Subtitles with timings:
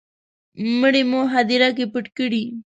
[0.79, 2.43] مړی مو هدیره کي پټ کړی